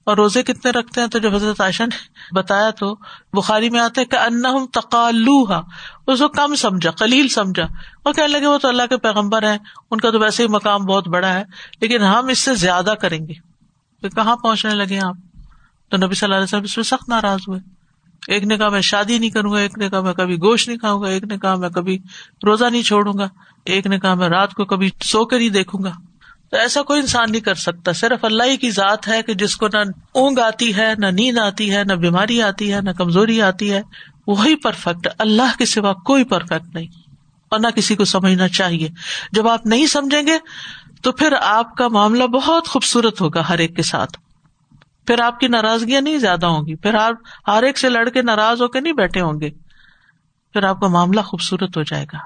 [0.04, 1.96] اور روزے کتنے رکھتے ہیں؟ تو جب حضرت عائشہ نے
[2.34, 2.96] بتایا تو
[3.32, 5.54] بخاری میں آتے کہ ان تقالو
[6.06, 7.64] اس کو کم سمجھا کلیل سمجھا۔
[8.04, 9.58] وہ کہنے لگے، وہ تو اللہ کے پیغمبر ہیں،
[9.90, 11.44] ان کا تو ویسے ہی مقام بہت بڑا ہے،
[11.80, 13.54] لیکن ہم اس سے زیادہ کریں گے۔
[14.02, 15.16] کہ کہاں پہنچنے لگے آپ؟
[15.90, 17.73] تو نبی صلی اللہ علیہ وسلم اس میں سخت ناراض ہوئے۔
[18.28, 20.78] ایک نے کہا میں شادی نہیں کروں گا، ایک نے کہا میں کبھی گوشت نہیں
[20.78, 21.98] کھاؤں گا، ایک نے کہا میں کبھی
[22.46, 23.28] روزہ نہیں چھوڑوں گا،
[23.64, 25.92] ایک نے کہا میں رات کو کبھی سو کر ہی دیکھوں گا۔
[26.50, 29.56] تو ایسا کوئی انسان نہیں کر سکتا، صرف اللہ ہی کی ذات ہے کہ جس
[29.56, 29.78] کو نہ
[30.12, 33.82] اونگ آتی ہے، نہ نیند آتی ہے، نہ بیماری آتی ہے، نہ کمزوری آتی ہے،
[34.26, 36.86] وہی پرفیکٹ اللہ کے سوا کوئی پرفیکٹ نہیں۔
[37.48, 38.88] اور نہ کسی کو سمجھنا چاہیے۔
[39.32, 40.38] جب آپ نہیں سمجھیں گے
[41.02, 44.23] تو پھر آپ کا معاملہ بہت خوبصورت ہوگا ہر ایک کے ساتھ۔
[45.06, 47.14] پھر آپ کی ناراضگیاں نہیں زیادہ ہوں گی، پھر آپ
[47.48, 49.50] ہر ایک سے لڑ کے ناراض ہو کے نہیں بیٹھے ہوں گے۔
[50.52, 52.18] پھر آپ کا معاملہ خوبصورت ہو جائے گا۔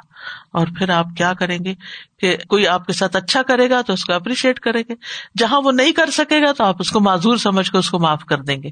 [0.53, 1.75] اور پھر آپ کیا کریں گے
[2.19, 4.95] کہ کوئی آپ کے ساتھ اچھا کرے گا تو اس کو اپریشیٹ کریں گے۔
[5.39, 7.99] جہاں وہ نہیں کر سکے گا تو آپ اس کو معذور سمجھ کے اس کو
[7.99, 8.69] معاف کر دیں گے۔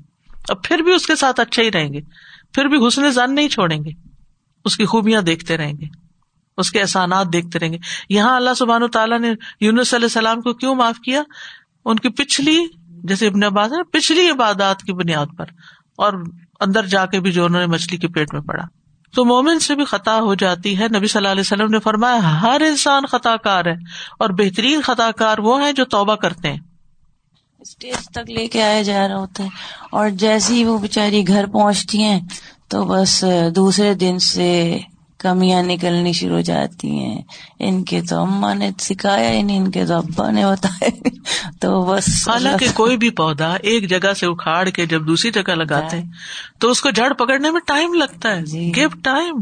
[0.49, 2.01] اور پھر بھی اس کے ساتھ اچھا ہی رہیں گے۔
[2.53, 3.91] پھر بھی حسن زن نہیں چھوڑیں گے۔
[4.65, 5.85] اس کی خوبیاں دیکھتے رہیں گے۔
[6.57, 10.41] اس کے احسانات دیکھتے رہیں گے۔ یہاں اللہ سبحان و تعالیٰ نے یونس علیہ السلام
[10.41, 11.23] کو کیوں معاف کیا؟
[11.85, 12.67] ان کی پچھلی
[13.09, 15.45] جیسے ابن عباس ہے، پچھلی عبادات کی بنیاد پر
[15.99, 16.13] اور
[16.61, 18.65] اندر جا کے بھی جو انہوں نے مچھلی کے پیٹ میں پڑا۔
[19.13, 22.43] تو مومن سے بھی خطا ہو جاتی ہے۔ نبی صلی اللہ علیہ وسلم نے فرمایا،
[22.43, 23.75] ہر انسان خطا کار ہے
[24.19, 26.59] اور بہترین خطا کار وہ ہیں جو توبہ کرتے ہیں۔
[27.59, 29.49] اسٹیج تک لے کے آیا جا رہا ہوتا ہے۔
[29.91, 32.21] اور جیسے ہی وہ بےچاری گھر پہنچتی ہیں،
[32.69, 33.25] تو بس
[33.57, 34.79] دوسرے دن سے
[35.19, 37.23] کمیاں نکلنی شروع ہو جاتی ہیں۔
[37.59, 40.91] ان کے تو اما نے سکھایا ہی نہیں ان کے تو ابا نے بتایا
[41.61, 45.97] تو بس حالانکہ کوئی بھی پودا ایک جگہ سے اکھاڑ کے جب دوسری جگہ لگاتے
[45.97, 46.11] ہیں
[46.59, 48.41] تو اس کو جڑ پکڑنے میں ٹائم لگتا ہے۔
[48.77, 49.41] گیو ٹائم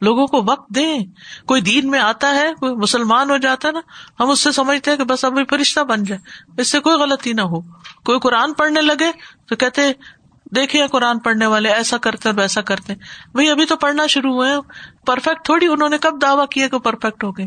[0.00, 0.98] لوگوں کو وقت دیں۔
[1.46, 3.80] کوئی دین میں آتا ہے کوئی مسلمان ہو جاتا ہے نا
[4.20, 6.20] ہم اس سے سمجھتے ہیں کہ بس اب فرشتہ بن جائے۔
[6.60, 7.60] اس سے کوئی غلطی نہ ہو۔
[8.04, 9.10] کوئی قرآن پڑھنے لگے
[9.46, 9.82] تو کہتے
[10.56, 12.94] دیکھے قرآن پڑھنے والے ایسا کرتے ویسا کرتے۔
[13.32, 14.50] بھائی ابھی تو پڑھنا شروع ہوئے
[15.06, 17.46] پرفیکٹ تھوڑی انہوں نے کب دعویٰ کیا کہ پرفیکٹ ہو گئے۔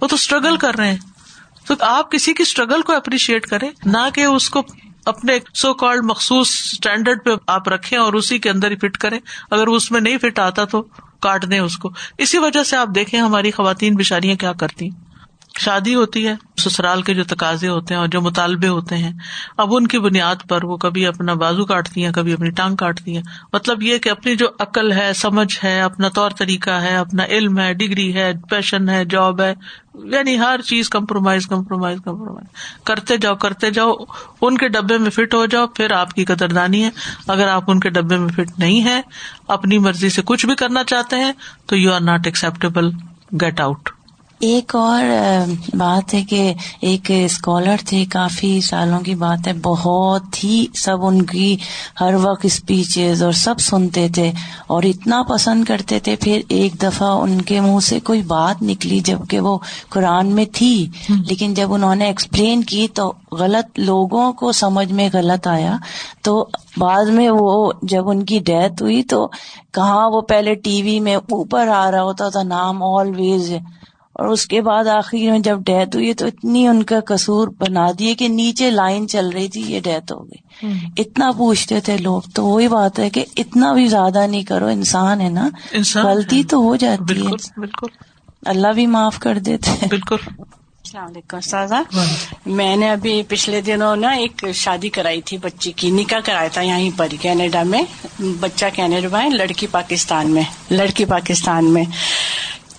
[0.00, 0.98] وہ تو اسٹرگل کر رہے ہیں۔
[1.66, 4.62] تو آپ کسی کی اسٹرگل کو اپریشیٹ کریں، نہ کہ اس کو
[5.06, 9.18] اپنے سو کالڈ مخصوص اسٹینڈرڈ پہ آپ رکھیں اور اسی کے اندر ہی فٹ کریں۔
[9.50, 10.82] اگر اس میں نہیں فٹ آتا تو
[11.20, 14.88] کاٹ دیں اس کو۔ اسی وجہ سے آپ دیکھیں ہماری خواتین بشاریاں کیا کرتی۔
[15.58, 19.12] شادی ہوتی ہے، سسرال کے جو تقاضے ہوتے ہیں اور جو مطالبے ہوتے ہیں،
[19.56, 23.16] اب ان کی بنیاد پر وہ کبھی اپنا بازو کاٹتی ہیں، کبھی اپنی ٹانگ کاٹتی
[23.16, 27.24] ہیں۔ مطلب یہ کہ اپنی جو عقل ہے، سمجھ ہے، اپنا طور طریقہ ہے، اپنا
[27.24, 29.54] علم ہے، ڈگری ہے پیشن ہے جاب ہے
[29.94, 33.92] یعنی ہر چیز کمپرومائز کمپرومائز کمپرومائز کرتے جاؤ کرتے جاؤ،
[34.40, 36.90] ان کے ڈبے میں فٹ ہو جاؤ، پھر آپ کی قدردانی ہے۔
[37.28, 39.00] اگر آپ ان کے ڈبے میں فٹ نہیں ہے
[39.48, 41.32] اپنی مرضی سے کچھ بھی کرنا چاہتے ہیں،
[41.66, 42.90] تو you are not acceptable
[43.40, 43.90] get out
[44.42, 45.04] ایک اور
[45.76, 51.22] بات ہے کہ ایک اسکالر تھے کافی سالوں کی بات ہے بہت ہی سب ان
[51.22, 51.56] کی
[52.00, 54.32] ہر وقت اسپیچز اور سب سنتے تھے
[54.66, 59.00] اور اتنا پسند کرتے تھے۔ پھر ایک دفعہ ان کے منہ سے کوئی بات نکلی
[59.00, 64.52] جبکہ وہ قرآن میں تھی۔ لیکن جب انہوں نے ایکسپلین کی تو غلط لوگوں کو
[64.52, 65.76] سمجھ میں غلط آیا۔
[66.22, 69.26] تو بعد میں وہ جب ان کی ڈیتھ ہوئی تو
[69.72, 73.52] کہاں وہ پہلے ٹی وی میں اوپر آ رہا ہوتا تھا نام آلویز
[74.12, 77.86] اور اس کے بعد آخر میں جب ڈیتھ ہوئی تو اتنی ان کا قصور بنا
[77.98, 82.22] دیے کہ نیچے لائن چل رہی تھی یہ ڈیتھ ہو گئی۔ اتنا پوچھتے تھے لوگ
[82.34, 85.48] تو وہی بات ہے کہ اتنا بھی زیادہ نہیں کرو انسان ہے نا۔
[85.94, 87.86] غلطی تو ہو جاتی ہے۔ بالکل
[88.46, 90.16] اللہ بھی معاف کر دیتے بالکل۔
[90.84, 91.82] السلام علیکم سازا
[92.46, 96.62] میں نے ابھی پچھلے دنوں نا ایک شادی کرائی تھی بچی کی نکاح کرایا تھا
[96.62, 97.82] یہیں پر کینیڈا میں۔
[98.40, 101.84] بچہ کینیڈا میں لڑکی پاکستان میں لڑکی پاکستان میں۔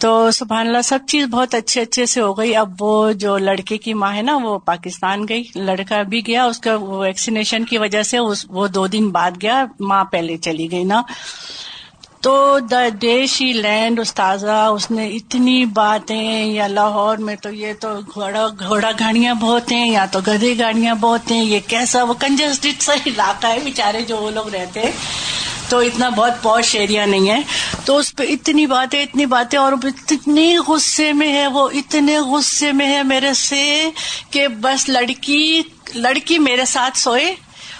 [0.03, 3.77] تو سبحان اللہ، سب چیز بہت اچھے اچھے سے ہو گئی۔ اب وہ جو لڑکے
[3.77, 8.03] کی ماں ہے نا، وہ پاکستان گئی۔ لڑکا بھی گیا، اس کا ویکسینیشن کی وجہ
[8.03, 8.17] سے
[8.49, 11.01] وہ دو دن بعد گیا، ماں پہلے چلی گئی نا۔
[12.21, 17.99] تو دا دیشی لینڈ استاذہ، اس نے اتنی باتیں، یا لاہور میں تو یہ تو
[18.13, 22.81] گھوڑا گھوڑا گاڑیاں بہت ہیں، یا تو گدے گاڑیاں بہت ہیں، یہ کیسا وہ کنجسٹڈ
[22.81, 24.81] سا علاقہ ہے بےچارے جو وہ لوگ رہتے۔
[25.69, 27.41] تو اتنا بہت پوش ایریا نہیں ہے۔
[27.85, 32.71] تو اس پہ اتنی باتیں اتنی باتیں اور اتنی غصے میں ہے وہ، اتنے غصے
[32.71, 33.89] میں ہے میرے سے
[34.29, 35.61] کہ بس لڑکی
[35.95, 37.35] لڑکی میرے ساتھ سوئے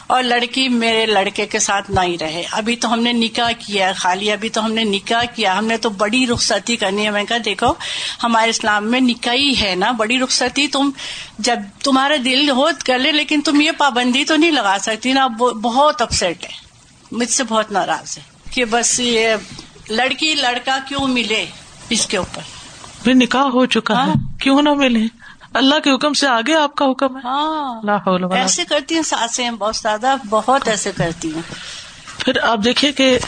[0.07, 3.87] اور لڑکی میرے لڑکے کے ساتھ نہ ہی رہے۔ ابھی تو ہم نے نکاح کیا
[3.87, 7.09] ہے، خالی ابھی تو ہم نے نکاح کیا ہم نے تو بڑی رخصتی کرنی ہے۔
[7.09, 7.73] میں کہا، دیکھو،
[8.23, 10.89] ہمارے اسلام میں نکاح ہی ہے نا۔ بڑی رخصتی، تم
[11.39, 15.27] جب تمہارا دل ہو کر لے لیکن تم یہ پابندی تو نہیں لگا سکتی نا۔
[15.27, 16.62] بہت اپسٹ ہے۔
[17.13, 19.36] مجھ سے بہت ناراض ہے کہ بس یہ
[19.89, 21.45] لڑکی لڑکا کیوں ملے
[21.89, 22.41] اس کے اوپر؟
[23.04, 25.06] بھی نکاح ہو چکا ہے۔ کیوں نہ ملے؟
[25.54, 27.82] اللہ کے حکم سے آگے آپ کا حکم ہے۔ ہاں۔
[28.36, 31.41] ایسے کرتی ہیں ساسیں بہت زیادہ بہت ایسے کرتی ہیں۔
[32.17, 33.19] پھر آپ دیکھیے کہ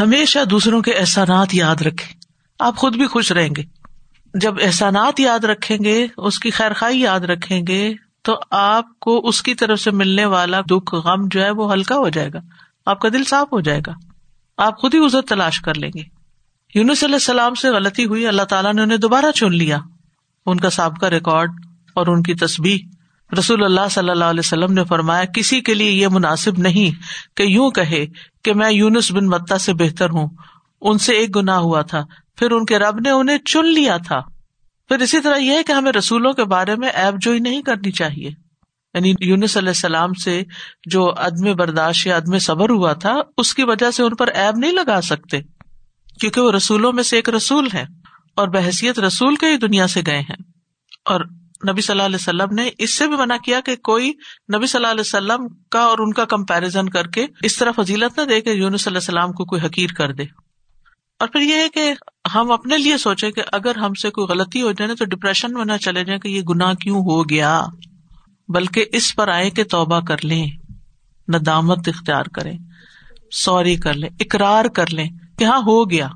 [0.00, 2.14] ہمیشہ دوسروں کے احسانات یاد رکھیں۔
[2.58, 3.62] آپ خود بھی خوش رہیں گے۔
[4.34, 9.28] جب احسانات یاد رکھیں گے اس کی خیر خائی یاد رکھیں گے تو آپ کو
[9.28, 12.38] اس کی طرف سے ملنے والا دکھ غم جو ہے وہ ہلکا ہو جائے گا۔
[12.86, 13.92] آپ کا دل صاف ہو جائے گا۔
[14.56, 16.02] آپ خود ہی ازر تلاش کر لیں گے۔
[16.74, 19.78] یونس علیہ السلام سے غلطی ہوئی، اللہ تعالیٰ نے انہیں دوبارہ چن لیا۔
[20.46, 21.50] ان کا سابقہ ریکارڈ
[21.94, 22.78] اور ان کی تصبیح
[23.38, 27.02] رسول اللہ صلی اللہ علیہ وسلم نے فرمایا، کسی کے لیے یہ مناسب نہیں
[27.36, 28.06] کہ یوں کہے
[28.44, 30.28] کہ میں یونس بن متا سے بہتر ہوں۔
[30.80, 32.04] ان سے ایک گنا ہوا تھا،
[32.36, 34.20] پھر ان کے رب نے انہیں چن لیا تھا۔
[34.88, 37.90] پھر اسی طرح یہ ہے کہ ہمیں رسولوں کے بارے میں ایب جوئی نہیں کرنی
[37.90, 38.30] چاہیے۔
[38.94, 40.42] یعنی یونس علیہ السلام سے
[40.90, 44.58] جو عدم برداشت یا عدم صبر ہوا تھا، اس کی وجہ سے ان پر ایب
[44.58, 45.40] نہیں لگا سکتے،
[46.20, 47.84] کیونکہ وہ رسولوں میں سے ایک رسول ہے
[48.36, 50.36] اور بحثیت رسول کے ہی دنیا سے گئے ہیں۔
[51.04, 51.20] اور
[51.68, 54.12] نبی صلی اللہ علیہ وسلم نے اس سے بھی منع کیا کہ کوئی
[54.56, 58.18] نبی صلی اللہ علیہ وسلم کا اور ان کا کمپیرزن کر کے اس طرح فضیلت
[58.18, 60.22] نہ دے کہ یونس علیہ السلام کو کوئی حقیر کر دے۔
[61.18, 61.92] اور پھر یہ ہے کہ
[62.34, 65.64] ہم اپنے لیے سوچے کہ اگر ہم سے کوئی غلطی ہو جائے تو ڈپریشن میں
[65.64, 67.62] نہ چلے جائیں کہ یہ گناہ کیوں ہو گیا؟
[68.48, 70.50] بلکہ اس پر آئے کہ توبہ کر لیں،
[71.28, 72.58] ندامت اختیار کریں،
[73.30, 76.08] سوری کر لیں، اقرار کر لیں کہ ہاں ہو گیا۔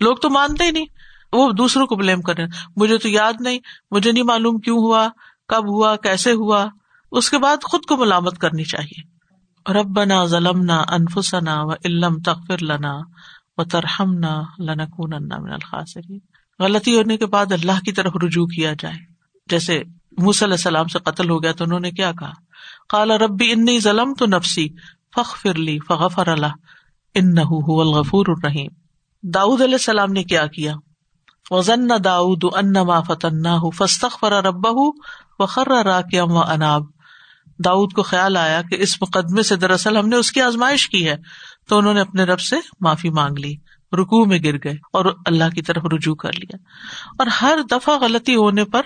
[0.00, 0.86] لوگ تو مانتے ہی نہیں،
[1.32, 3.58] وہ دوسروں کو بلیم کر رہے مجھے تو یاد نہیں،
[3.90, 5.08] مجھے نہیں معلوم کیوں ہوا،
[5.48, 6.66] کب ہوا، کیسے ہوا۔
[7.12, 9.14] اس کے بعد خود کو ملامت کرنی چاہیے۔
[9.72, 12.92] ربنا ظلمنا انفسنا و علم تغفر لنا
[13.56, 16.18] و ترہم نہ لنکون من الخاسرین۔
[16.58, 19.13] غلطی ہونے کے بعد اللہ کی طرف رجوع کیا جائے۔
[19.50, 19.82] جیسے
[20.18, 22.32] موسی علیہ السلام سے قتل ہو گیا تو انہوں نے کیا کہا؟
[22.88, 24.68] قال ربی انی ظلم تو نفسی
[25.16, 26.46] فغفر لی فغفر اللہ
[27.14, 28.70] انه هو الغفور الرحیم۔
[29.22, 30.74] داؤد علیہ السلام نے کیا کیا؟
[31.50, 34.82] وزن داؤد انما فتناه فاستغفر ربه
[35.38, 36.82] وخر راکعا واناب۔
[37.64, 41.08] داؤد کو خیال آیا کہ اس مقدمے سے دراصل ہم نے اس کی آزمائش کی
[41.08, 41.16] ہے،
[41.68, 43.54] تو انہوں نے اپنے رب سے معافی مانگ لی،
[43.92, 46.56] رکوع میں گر گئے اور اللہ کی طرف رجوع کر لیا۔
[47.18, 48.82] اور ہر دفعہ غلطی ہونے پر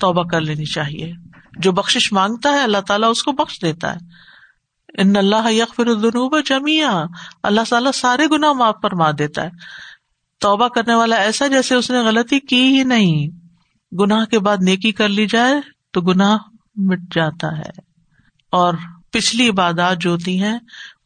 [0.00, 1.12] توبہ کر لینی چاہیے۔
[1.58, 4.28] جو بخش مانگتا ہے، اللہ تعالیٰ اس کو بخش دیتا ہے۔
[5.00, 7.04] ان اللہ یغفر الذنوب جميعا
[7.42, 9.50] اللہ تعالیٰ سارے گناہ معاف فرما دیتا ہے۔
[10.40, 13.28] توبہ کرنے والا ایسا جیسے اس نے غلطی کی ہی نہیں۔
[13.94, 15.54] گناہ کے بعد نیکی کر لی جائے
[15.90, 16.36] تو گناہ
[16.76, 17.80] مٹ جاتا ہے۔
[18.52, 18.74] اور
[19.12, 20.58] پچھلی عبادات جو ہوتی ہیں،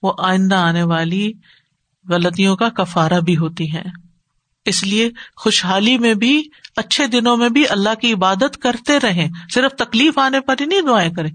[0.02, 1.32] وہ آئندہ آنے والی
[2.08, 4.01] غلطیوں کا کفارہ بھی ہوتی ہیں۔
[4.64, 6.42] اس لیے خوشحالی میں بھی،
[6.76, 10.80] اچھے دنوں میں بھی اللہ کی عبادت کرتے رہیں۔ صرف تکلیف آنے پر ہی نہیں
[10.80, 11.30] دعائیں کریں۔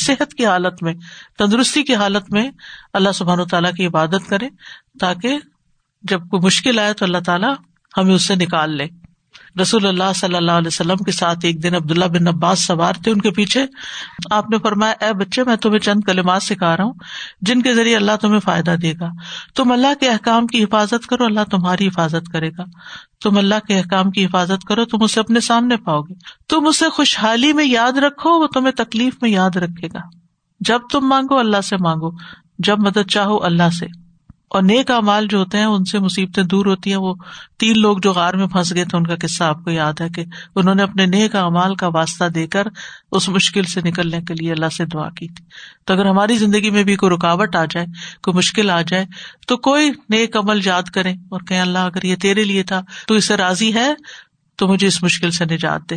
[0.00, 0.94] صحت کی حالت میں،
[1.38, 2.50] تندرستی کی حالت میں
[2.92, 4.48] اللہ سبحان و تعالیٰ کی عبادت کریں
[5.00, 5.38] تاکہ
[6.02, 7.54] جب کوئی مشکل آئے تو اللہ تعالیٰ
[7.96, 8.86] ہمیں اس سے نکال لے۔
[9.60, 13.10] رسول اللہ صلی اللہ علیہ وسلم کے ساتھ ایک دن عبداللہ بن عباس سوار تھے
[13.10, 13.66] ان کے پیچھے۔
[14.30, 16.92] آپ نے فرمایا، اے بچے، میں تمہیں چند کلمات سکھا رہا ہوں،
[17.40, 19.08] جن کے ذریعے اللہ تمہیں فائدہ دے گا۔
[19.54, 22.64] تم اللہ کے احکام کی حفاظت کرو، اللہ تمہاری حفاظت کرے گا۔
[23.22, 26.14] تم اللہ کے احکام کی حفاظت کرو، تم اسے اپنے سامنے پاؤ گے۔
[26.48, 30.00] تم اسے خوشحالی میں یاد رکھو، وہ تمہیں تکلیف میں یاد رکھے گا۔
[30.60, 32.10] جب تم مانگو، اللہ سے مانگو۔
[32.58, 33.99] جب مدد چاہو، اللہ سے۔
[34.50, 37.14] اور نیک امال جو ہوتے ہیں، ان سے مصیبتیں دور ہوتی ہیں۔ وہ
[37.58, 40.08] تین لوگ جو غار میں پھنس گئے تھے، ان کا قصہ آپ کو یاد ہے
[40.08, 42.66] کہ انہوں نے اپنے نیک امال کا واسطہ دے کر
[43.12, 45.44] اس مشکل سے نکلنے کے لیے اللہ سے دعا کی تھی۔
[45.84, 47.86] تو اگر ہماری زندگی میں بھی کوئی رکاوٹ آ جائے،
[48.22, 49.04] کوئی مشکل آ جائے،
[49.46, 53.14] تو کوئی نیک عمل یاد کرے اور کہ اللہ، اگر یہ تیرے لیے تھا، تو
[53.14, 53.94] اسے راضی ہے،
[54.56, 55.96] تو مجھے اس مشکل سے نجات دے۔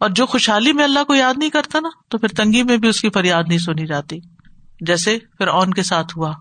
[0.00, 2.88] اور جو خوشحالی میں اللہ کو یاد نہیں کرتا نا، تو پھر تنگی میں بھی
[2.88, 4.18] اس کی فریاد نہیں سنی جاتی۔
[4.80, 6.32] جیسے پھر اون کے ساتھ ہوا۔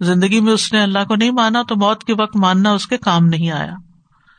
[0.00, 2.98] زندگی میں اس نے اللہ کو نہیں مانا تو موت کے وقت ماننا اس کے
[2.98, 3.74] کام نہیں آیا۔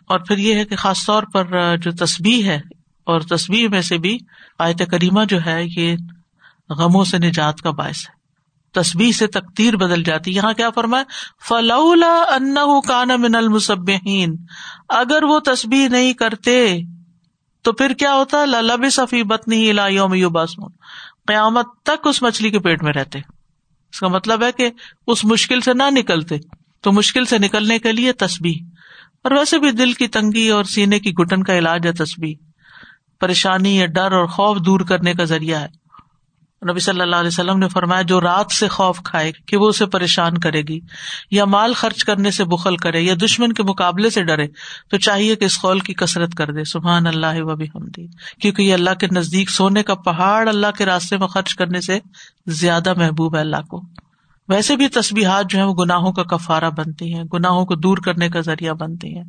[0.08, 2.60] اور پھر یہ ہے کہ خاص طور پر جو تصبیح ہے
[3.06, 4.18] اور تصویر میں سے بھی
[4.60, 5.96] آیت کریمہ جو ہے یہ
[6.70, 8.18] غموں سے نجات کا باعث ہے۔
[8.74, 11.04] تصبیح سے تقدیر بدل جاتی۔ یہاں کیا فرمائے
[11.50, 12.56] فلولا ان
[12.88, 14.36] کان من المسبین
[14.90, 16.80] اگر وہ تصبیح نہیں کرتے
[17.62, 20.30] تو پھر کیا ہوتا؟ لب صفی بت نہیں یوم یو
[21.28, 23.37] قیامت تک اس مچھلی کے پیٹ میں رہتے۔
[23.92, 24.70] اس کا مطلب ہے کہ
[25.08, 26.36] اس مشکل سے نہ نکلتے۔
[26.82, 28.60] تو مشکل سے نکلنے کے لیے تسبیح۔
[29.24, 32.36] اور ویسے بھی دل کی تنگی اور سینے کی گٹن کا علاج ہے تسبیح۔
[33.20, 35.87] پریشانی یا ڈر اور خوف دور کرنے کا ذریعہ ہے۔
[36.70, 39.86] نبی صلی اللہ علیہ وسلم نے فرمایا، جو رات سے خوف کھائے کہ وہ اسے
[39.86, 40.80] پریشان کرے گی،
[41.32, 44.48] یا مال خرچ کرنے سے بخل کرے، یا دشمن کے مقابلے سے ڈرے،
[44.90, 47.68] تو چاہیے کہ اس قول کی کثرت کر دے، سبحان اللہ و بھی
[48.42, 52.00] کیونکہ یہ اللہ کے نزدیک سونے کا پہاڑ اللہ کے راستے میں خرچ کرنے سے
[52.48, 53.82] زیادہ محبوب ہے اللہ کو۔
[54.50, 58.30] ویسے بھی تصبیحات جو ہے وہ گناہوں کا کفارہ بنتی ہیں، گناہوں کو دور کرنے
[58.30, 59.24] کا ذریعہ بنتی ہیں۔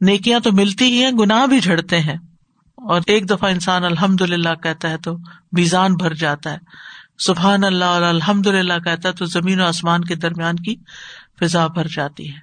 [0.00, 2.16] نیکیاں تو ملتی ہی ہیں، گناہ بھی جھڑتے ہیں۔
[2.76, 5.16] اور ایک دفعہ انسان الحمد للہ کہتا ہے تو
[5.52, 6.58] میزان بھر جاتا ہے۔
[7.18, 10.76] سبحان اللہ اور الحمد للہ کہتا ہے تو زمین و آسمان کے درمیان کی
[11.40, 12.38] فضا بھر جاتی ہے۔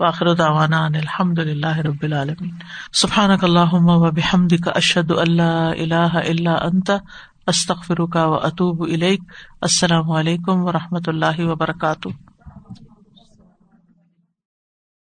[0.00, 2.54] واخر دعوانا ان الحمد للہ رب العالمین۔
[2.92, 6.90] سبحان اللہ و بحمد کا اشد اللہ اللہ اللہ انت
[7.46, 8.82] استخر کا و اطوب
[9.60, 12.08] السلام علیکم و رحمۃ اللہ وبرکاتہ۔